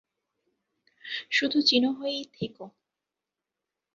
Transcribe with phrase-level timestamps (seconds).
[1.31, 2.65] শুধু চিনো হয়েই থেকো।